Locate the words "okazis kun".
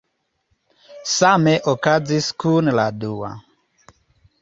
1.73-2.75